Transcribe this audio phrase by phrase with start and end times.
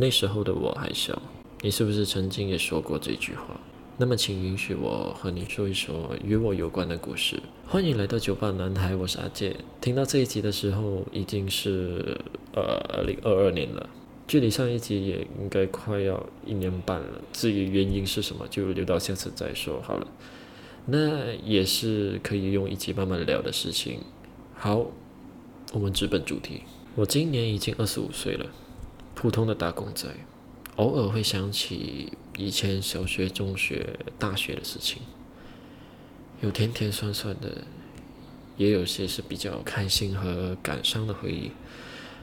[0.00, 1.20] 那时候的我还小，
[1.60, 3.60] 你是不是曾经也说过这句话？
[3.96, 7.42] 那么，请允许我和你说一说与我有关的故事。
[7.66, 9.56] 欢迎来到酒吧男孩，我是阿杰。
[9.80, 12.16] 听到这一集的时候，已经是
[12.54, 13.90] 呃二零二二年了，
[14.28, 17.20] 距离上一集也应该快要一年半了。
[17.32, 20.06] 至于原因是什么，就留到下次再说好了。
[20.86, 23.98] 那也是可以用一集慢慢聊的事情。
[24.54, 24.86] 好，
[25.72, 26.62] 我们直奔主题。
[26.94, 28.46] 我今年已经二十五岁了，
[29.20, 30.08] 普通的打工仔，
[30.76, 35.02] 偶尔会想起以前小学、中学、大学的事情，
[36.40, 37.64] 有甜甜酸酸的，
[38.56, 41.50] 也有些是比较开心和感伤的回忆。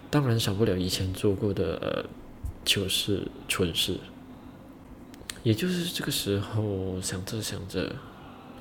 [0.09, 2.05] 当然少不了以前做过的
[2.63, 3.99] 糗事、蠢事。
[5.43, 7.93] 也就是这个时候，想着想着。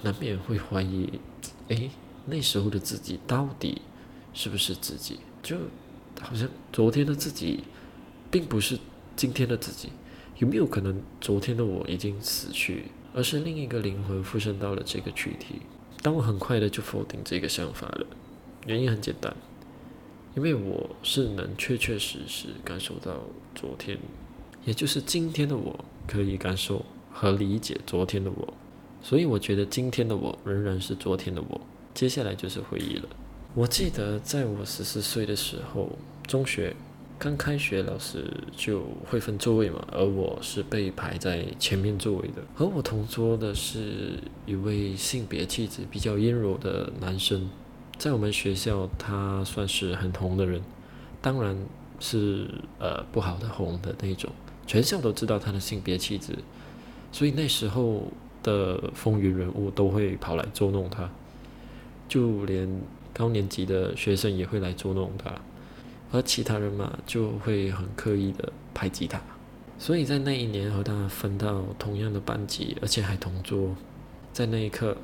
[0.02, 1.08] 难免会怀疑，
[1.68, 1.88] 哎，
[2.26, 3.80] 那时候的自己到底
[4.34, 5.20] 是不是自己？
[5.40, 5.56] 就
[6.20, 7.62] 好像昨天的自己，
[8.34, 8.76] 并不是
[9.14, 9.90] 今天的自己。
[10.38, 15.62] 有没有可能昨天的我已经死去，而是另一个灵魂附身到了这个躯体？
[16.02, 18.04] 但我很快的就否定这个想法了。
[18.66, 19.32] 原因很简单，
[20.34, 23.22] 因为我是能确确实实感受到
[23.54, 23.96] 昨天，
[24.64, 28.52] 也就是今天的我，可以感受和理解昨天的我。
[29.00, 31.60] 所以我觉得今天的我仍然是昨天的我，
[31.94, 33.08] 接下来就是回忆了。
[33.54, 36.74] 我记得在我十四岁的时候，中学
[37.24, 38.22] 刚开学，老师
[38.54, 42.42] 就会分座位嘛，而我是被排在前面座位的。
[42.54, 47.48] 和我同桌的是一位性别气质比较阴柔的男生，
[47.96, 50.60] 在我们学校他算是很红的人，
[51.22, 51.56] 当然
[51.98, 52.46] 是
[52.78, 54.30] 呃不好的红的那种，
[54.66, 56.36] 全校都知道他的性别气质，
[57.10, 58.02] 所以那时候。
[58.42, 61.08] 的风云人物都会跑来捉弄他，
[62.06, 62.68] 就连
[63.14, 65.34] 高年级的学生也会来捉弄他，
[66.14, 69.20] 而其他人嘛就会很刻意的排挤他。
[69.78, 73.74] 所以在那一年和他分到同样的班级，而且还同桌，
[74.32, 74.96] 在那一刻，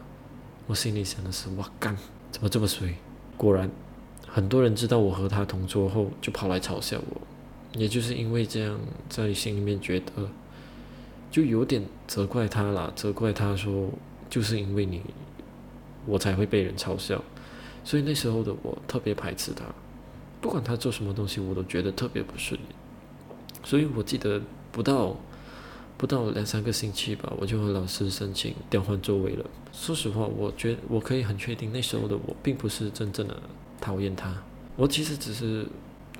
[0.68, 1.96] 我心里想的是：哇干，
[2.30, 2.94] 怎么这么衰？
[3.36, 3.68] 果然，
[4.28, 7.20] 很多人知道我和他同桌后，就跑来嘲笑我。
[7.74, 8.78] 也就是因为这样，
[9.08, 10.30] 在心里面觉得。
[11.32, 13.88] 就有点责怪他了，责怪他说，
[14.28, 15.00] 就是因为你，
[16.04, 17.22] 我才会被人嘲笑，
[17.84, 19.64] 所以那时候的我特别排斥他，
[20.40, 22.68] 不管他做什么东西，我都觉得特别不顺眼。
[23.64, 24.40] 所以我记得
[24.72, 25.16] 不到
[25.96, 29.44] 不到两三个星期吧，我就和老师申请调换座位了。
[29.72, 33.36] 说实话，我觉我可以很确定，那时候的我并不是真正的
[33.80, 34.42] 讨厌他，
[34.76, 35.66] 我其实只是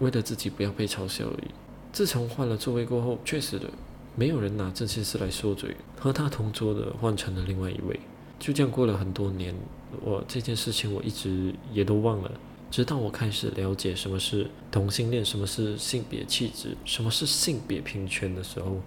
[0.01, 1.49] 为了自己不要被嘲笑而已。
[1.93, 3.69] 自从换了座位过后，确实的。
[4.17, 7.99] 没有人拿这些事来说嘴，和他同桌的换成了另外一位，
[8.41, 9.55] 就这样过了很多年。
[10.03, 12.31] 我这件事情我一直也都忘了，
[12.71, 18.81] 直到我开始了解什么是同性恋，什么是性别气质，什么是性别平权的时候，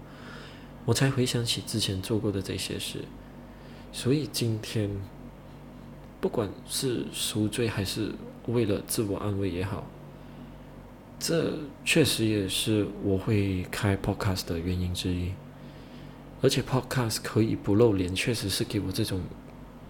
[0.85, 2.99] 我才回想起之前做过的这些事。
[3.91, 4.89] 所以今天，
[6.21, 8.11] 不管是赎罪还是
[8.47, 9.85] 为了自我安慰也好。
[11.19, 11.53] 这
[11.85, 15.31] 确实也是我会开 podcast 的原因之一，
[16.41, 19.21] 而且 podcast 可以不露脸，确实是给我这种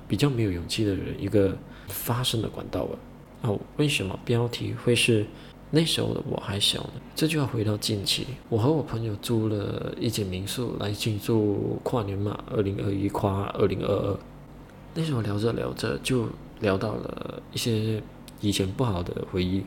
[0.08, 2.98] 比较没有勇气的人一个发声的管道吧。
[3.44, 5.26] 哦，为什么标题会是
[5.70, 6.94] 那时候的我还小呢？
[7.16, 14.18] 这就要回到近期，我和我朋友租了一间民宿来庆祝跨年嘛，二零二一跨二零二二。
[14.94, 16.28] 那时候聊着聊着就
[16.62, 18.02] 聊到了一些
[18.40, 19.64] 以前不好的回忆。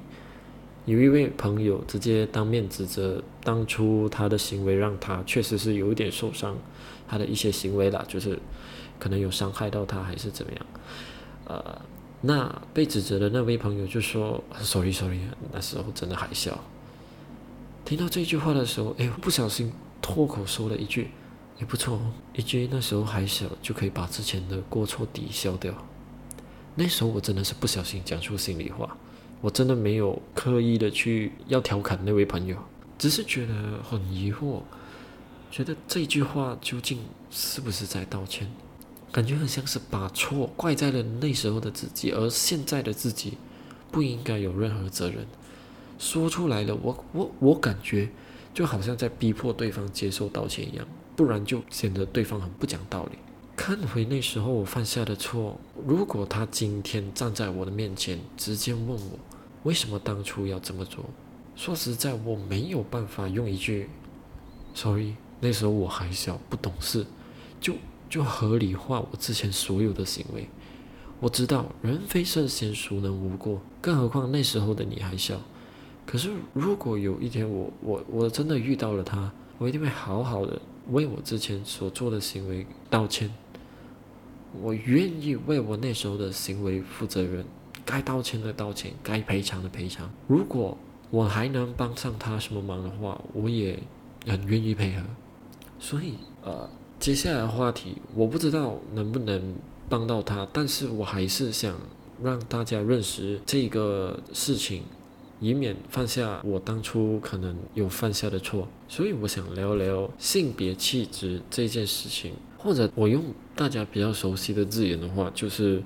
[0.85, 6.57] 有一位朋友直接当面指责当初他的行为让他确实是有一点受伤，
[7.09, 8.39] 他的一些行为啦，就是
[8.99, 10.67] 可能有伤害到他还是怎么样。
[11.47, 11.81] 呃，
[12.23, 15.21] 那被指责的那位朋友就说：“sorry sorry，
[15.53, 16.59] 那时候真的还小。”
[17.85, 19.73] 听到这句话的时候，哎，不小心
[20.03, 21.11] 脱口说了一句
[21.61, 25.73] ：“也不错哦，一句那时候还小就可以把之前的过错抵消掉。”
[26.75, 28.97] 那时候我真的是不小心讲出心里话。
[29.43, 32.57] 我真的没有刻意的去要调侃那位朋友，
[32.99, 34.63] 只是觉得很疑惑，
[35.51, 36.99] 觉得这句话究竟
[37.31, 38.51] 是不是在道歉？
[39.13, 43.39] 感觉很像是把错怪在了那时候的自己，而现在的自己
[43.91, 45.27] 不应该有任何责任。
[45.99, 48.11] 说出来了，我我我感觉
[48.53, 53.19] 就好像在逼迫对方接受道歉一样，不然就显得对方很不讲道理。
[53.57, 59.19] 看回那时候我犯下的错，如果他今天站在我的面前，直接问我
[59.63, 61.03] 为什么当初要这么做，
[61.57, 63.89] 说实在，我没有办法用一句
[64.75, 67.07] “sorry”，那时候我还小不懂事，
[67.59, 67.73] 就
[68.09, 70.49] 就合理化我之前所有的行为。
[71.21, 73.61] 我知道人非圣贤，孰能无过？
[73.81, 75.41] 更何况那时候的你还小，
[76.05, 80.61] 可是如果有一天我我我真的遇到了他，我一定会好好的
[80.91, 83.33] 为我之前所做的行为道歉。
[84.61, 87.45] 我愿意为我那时候的行为负责任，
[87.85, 90.11] 该道歉的道歉，该赔偿的赔偿。
[90.27, 90.77] 如果
[91.11, 93.79] 我还能帮上他什么忙的话，我也
[94.27, 95.03] 很愿意配合。
[95.79, 96.69] 所以，呃，
[96.99, 99.55] 接下来的话题，我不知道能不能
[99.89, 101.79] 帮到他，但是我还是想
[102.23, 104.83] 让大家认识这个事情，
[105.39, 108.67] 以免犯下我当初可能有犯下的错。
[108.89, 113.23] 所以，我想聊聊性别气质这件事情，或者我用
[113.55, 115.83] 大家比较熟悉的字眼的话，就是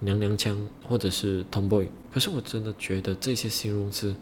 [0.00, 0.58] 娘娘腔，
[0.88, 1.86] 或者是 tomboy。
[2.12, 4.16] 可是，我真的觉得这些形容词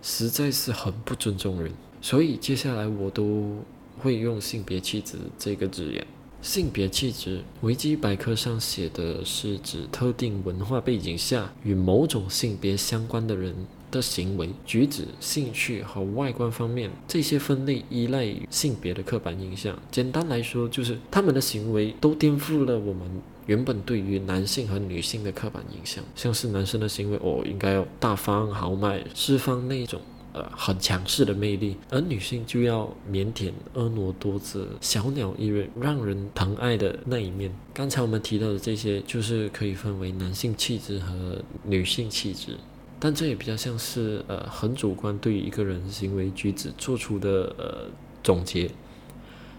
[0.00, 3.56] 实在是很不尊重人，所以接下来我都。
[3.98, 6.06] 会用性别气质这个字眼。
[6.42, 13.52] 性别气质，维基百科上写的是指特定文化背景下与某种性别相关的人
[13.90, 16.88] 的行为、举止、兴趣和外观方面。
[17.08, 19.76] 这些分类依赖于性别的刻板印象。
[19.90, 23.02] 简单来说，就是他们的行为都颠覆了我们
[23.46, 26.04] 原本对于男性和女性的刻板印象。
[26.14, 30.00] 像是男生的行为，哦，应该要大方豪迈、释放那种。
[30.36, 37.50] 呃，很强势的魅力，而女性就要腼腆、婀娜多姿、小鸟依人、让人疼爱的那一面。
[37.72, 42.58] 刚才我们提到的这些，就是可以分为男性气质和女性气质，
[43.00, 47.88] 但这也比较像是呃很主观对于一个人行为举止做出的呃
[48.22, 48.70] 总结。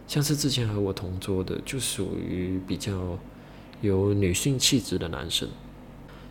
[0.07, 3.17] 像是之前和我同桌的，就属于比较
[3.81, 5.49] 有女性气质的男生。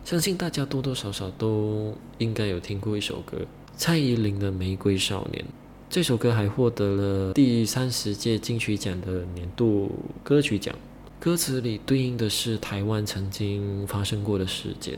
[0.05, 3.39] 相信大家多多少少都应该有听过一首歌。
[3.77, 5.45] 蔡依林的《玫瑰少年》
[5.87, 9.91] 这首歌还获得了第三十届金曲奖的年度
[10.23, 10.73] 歌曲奖。
[11.19, 14.97] 歌词里对应的是台湾曾经发生过的事件。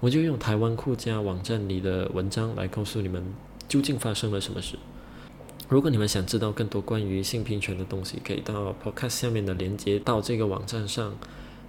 [0.00, 3.22] 我就用台湾酷家网站里的文章来告诉你们
[3.68, 4.78] 究竟发生了什么事。
[5.68, 11.14] 如果你们想知道更多关于性平权的东西，可以到 Podcast 下面的链接到这个网站上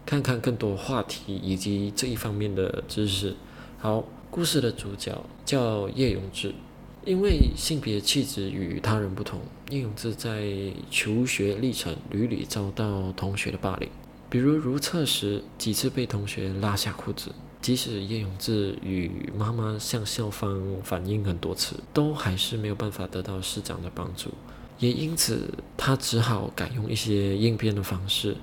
[0.06, 3.36] 看看更多话题以及这一方面的知识。
[3.78, 4.06] 好。
[4.32, 6.54] 故事的主角叫叶永志，
[7.04, 9.40] 因为性别气质与他人不同，
[9.72, 10.54] 叶永志在
[10.92, 13.90] 求学历程屡屡遭到同学的霸凌，
[14.30, 24.30] 比如如厕时几次被同学拉下裤子，即使叶永志与妈妈向校方反映很多次，都还是没有办法得到师长的帮助，
[24.78, 28.38] 也因此他只好改用一些应变的方式，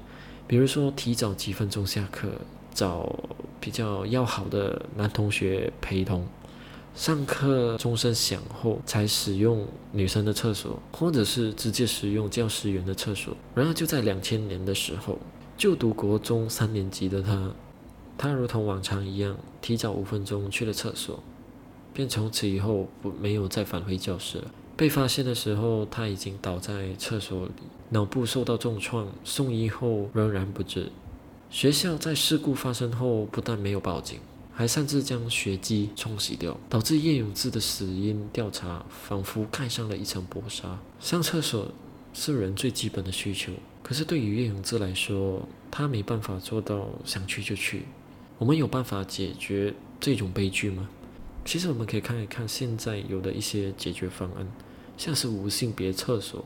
[0.49, 2.29] 比如说提早几分钟下课。
[2.77, 3.11] 找
[3.61, 6.27] 比较要好的男同学陪同，
[6.95, 13.37] 上课钟声响后才使用女生的厕所，或者是直接使用教师员的厕所。
[13.55, 15.19] 然而就在两千年的时候，
[15.57, 17.51] 就读国中三年级的他，
[18.17, 21.23] 他如同往常一样提早五分钟去了厕所，
[21.93, 24.51] 便从此以后不没有再返回教室了。
[24.77, 27.53] 被发现的时候，他已经倒在厕所里，
[27.89, 30.91] 脑部受到重创，送医后仍然不治。
[31.49, 34.19] 学校在事故发生后不但没有报警，
[34.53, 40.79] 还擅自将血迹冲洗掉，导致叶永志的死因调查仿佛盖上了一层薄纱。
[41.01, 41.71] 上厕所
[42.13, 43.53] 是人最基本的需求，
[43.83, 47.85] 可是对于叶永志来说，他没办法做到想去就去。
[48.39, 50.89] 我们有办法解决这种悲剧吗？
[51.45, 54.47] 其实我们可以看一看现在有的一些解决方案，
[54.99, 56.45] 像是无性别厕所，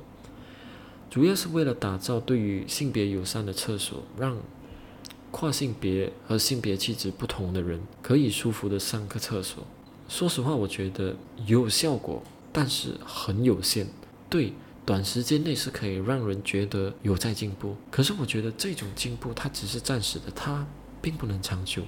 [1.08, 4.36] 主要是为了打造对于性别友善的厕所，让。
[5.30, 9.64] 跨性别和性别气质不同的人可以舒服的上个厕所。
[10.08, 11.14] 说实话，我觉得
[11.46, 12.22] 有效果，
[12.52, 13.86] 但是很有限。
[14.28, 14.52] 对，
[14.84, 17.76] 短时间内是可以让人觉得有在进步。
[17.90, 20.66] 可是我觉得这种进步它只是暂时的，它
[21.00, 21.82] 并不能长久。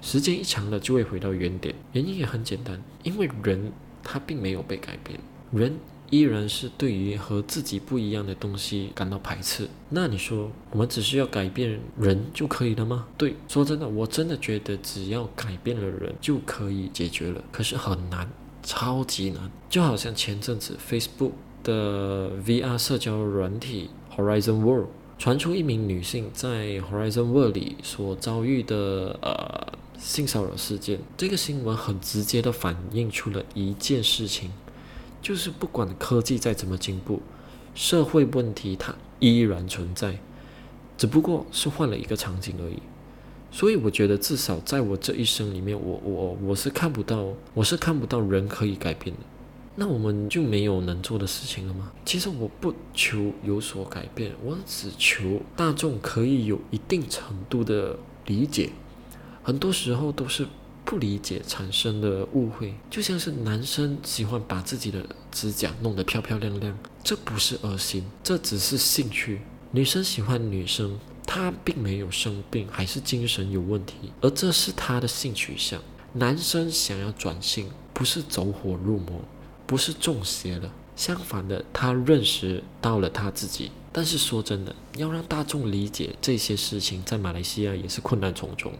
[0.00, 1.74] 时间一长了就会回到原点。
[1.92, 3.72] 原因也很简单，因为人
[4.02, 5.20] 他并没有被改变。
[5.52, 5.78] 人。
[6.10, 9.68] 依然是对于和自己不一样的东西感到排斥。
[9.90, 13.06] 那你说，我们只需要改变人就可以了吗？
[13.16, 17.42] 对，说真的，我真的觉得只要改变了人就可以解决了。
[17.50, 18.30] 可是很难，
[18.62, 19.50] 超级难。
[19.68, 21.32] 就好像前阵子 Facebook
[21.62, 31.00] 的 VR 社交软体 Horizon World 传出一名女性在 Horizon World 里所遭遇的呃性骚扰事件。
[31.16, 34.50] 这个新闻很直接的反映出了一件事情。
[35.20, 37.20] 就是不管科技再怎么进步，
[37.74, 40.18] 社会问题它依然存在，
[40.96, 42.80] 只不过是换了一个场景而已。
[43.50, 49.22] 所以我觉得，至少在我这一生里面，我我我是看不到，我是看不到人可以改变的。
[49.76, 51.92] 那我们就没有能做的事情了吗？
[52.04, 58.70] 其实我不求有所改变，我只求大众可以有一定程度的理解。
[59.42, 60.46] 很多时候都是
[60.86, 69.40] 不理解产生的误会，就像是男生喜欢把自己的指甲弄得漂漂亮亮，这不是恶心，这只是兴趣。
[69.72, 75.82] 女生喜欢女生，她并没有生病，还是精神有问题，而这是她的性取向。
[76.12, 79.20] 男生想要转性，不是走火入魔，
[79.66, 83.72] 不是中邪了，相反的，他认识到了他自己。
[83.92, 88.72] 但是说真的，要让大众理解这些事情，在马来西亚也是困难重重，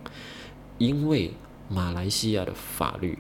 [0.78, 1.32] 因为。
[1.68, 3.18] 马来西亚的法律，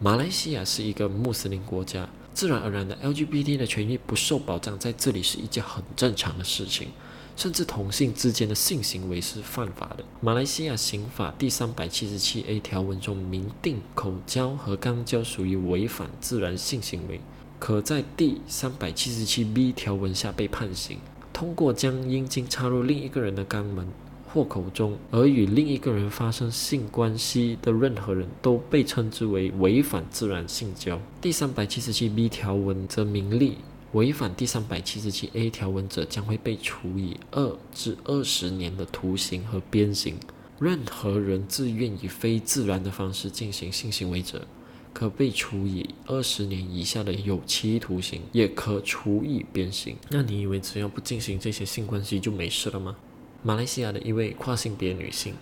[0.00, 6.88] 马来西亚是一个穆斯林国家，自然而然的 LGBT 的权益不受保障，在这里是一件很正常的事情。
[7.36, 10.04] 甚至同性之间的性行为是犯法的。
[10.20, 17.20] 马来西亚刑法第三百七十七 A 条文中明定，口交和肛交属于违反自然性行为，
[17.60, 20.98] 可在第三百七十七 B 条文下被判刑。
[21.32, 23.86] 通过将阴茎插入另一个人的肛门。
[24.32, 31.00] 或口中，而与另一个人发生性关系的任何人都被称之为违反自然性交。
[31.20, 33.58] 第三百七十七 B 条文则明例，
[33.92, 40.16] 违反第三百七十七 A 条文者将会被处以二至二十年的徒刑和鞭刑。
[40.60, 44.46] 任何人自愿以非自然的方式进行性行为者，
[44.92, 49.96] 可被处以二十年以下的有期徒刑，也可处以鞭刑。
[50.10, 52.96] 那你以为只要不进行这些性关系就没事了吗？
[53.48, 55.32] 马来西亚的一位跨性别女性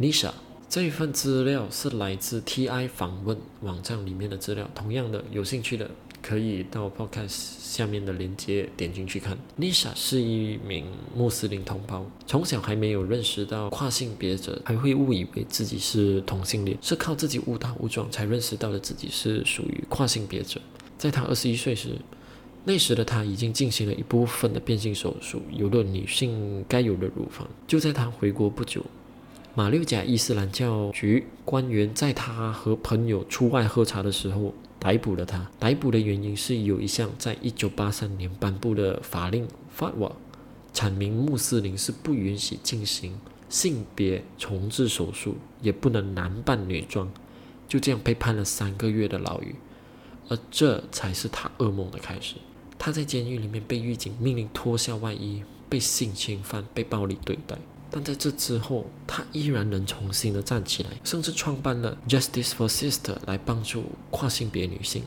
[0.00, 0.32] ，Nisha，
[0.68, 4.68] 这一份资料是来自 TI 访问网站里面的资料。
[4.74, 5.88] 同样的，有兴趣的
[6.20, 7.28] 可以到 Podcast
[7.60, 9.38] 下面的链接点进去看。
[9.56, 20.60] Nisha 是一名穆斯林同胞，从小还没有认识到跨性别者，还会误以为自己是同性恋，是靠自己误打误撞才认识到了自己是属于跨性别者。
[20.98, 21.90] 在他二十一岁时。
[22.68, 27.48] 那时的他已经进行了一部分的变性手术，有了女性该有的乳房。
[27.66, 28.84] 就在他回国不久，
[29.54, 35.50] 马六甲伊斯兰教局官员在他和朋友出外喝茶的时候逮捕了他。
[35.58, 40.12] 逮捕的原因是有一项在一九八三年颁布的法令 fatwa，
[40.74, 47.10] 阐明穆斯林是不允许进行性别重置手术，也不能男扮女装。
[47.66, 49.54] 就这样被判了三个月的牢狱，
[50.28, 52.34] 而这才是他噩梦的开始。
[52.78, 57.58] 他在监狱里面被狱警命令脱下外衣，被性侵犯，被暴力对待。
[57.90, 65.02] 但在这之后，他依然能重新的站起来，甚至创办了 Justice for Sister 来帮助跨性别女性。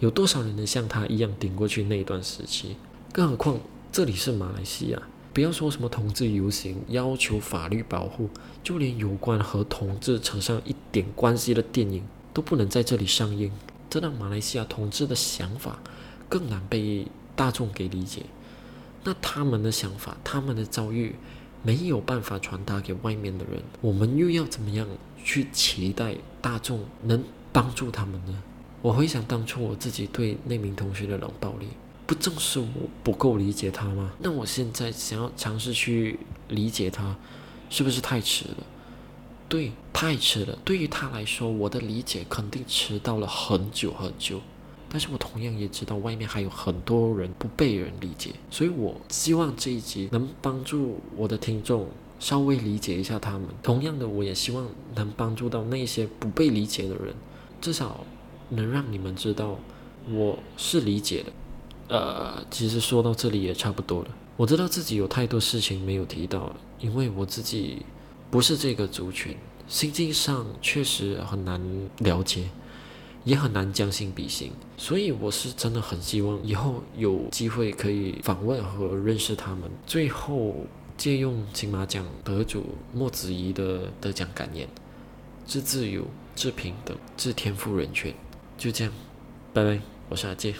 [0.00, 2.76] 有多少人能像他一样顶过去那段时期？
[3.12, 3.58] 更何况
[3.90, 5.00] 这里是马来西亚，
[5.32, 8.28] 不要说什么同志游行要求法律保护，
[8.62, 13.50] 就连有关和同志扯上一点关系的电影都不能在这里上映。
[13.88, 15.78] 这让马来西亚同志的想法。
[16.28, 18.22] 更难被大众给理解，
[19.04, 21.14] 那他们的想法、他们的遭遇
[21.62, 24.86] 没有办法传达给外面的人，我们又要怎么样
[25.24, 28.42] 去期待大众能帮助他们呢？
[28.80, 31.66] 我回想当初我自己对那名同学的冷暴力，
[32.06, 32.66] 不正是我
[33.02, 34.12] 不够理解他吗？
[34.20, 36.18] 那我现在想要尝试去
[36.48, 37.16] 理解他，
[37.70, 38.56] 是不是太迟了？
[39.48, 40.56] 对，太迟了。
[40.64, 44.40] 对于他来说，我的理解肯定迟到了很久很久。
[44.90, 51.86] 但是我同样也知道，外面还有很多人不被人理解，所以我希望这一集能帮助我的听众
[52.18, 53.42] 稍微理解一下他们。
[53.62, 57.14] 同样的，我也希望能帮助到那些不被理解的人，
[57.60, 58.04] 至少
[58.48, 59.58] 能让你们知道
[60.10, 61.32] 我是理解的。
[61.96, 64.08] 呃，其实说到这里也差不多了。
[64.36, 67.82] 我知道自己有太多事情没有提到，因为我自己
[68.30, 71.60] 不是这个族群，心境上确实很难
[71.98, 72.48] 了解。
[73.28, 79.70] 也很难将心比心，所以我是真的很希望以后有机会可以访问和认识他们。
[79.86, 80.56] 最后
[80.96, 84.66] 借用金马奖得主莫子仪的得奖感言：
[85.46, 88.14] 致自由，致平等，致天赋人权。
[88.56, 88.92] 就这样，
[89.52, 90.54] 拜拜，我是阿健。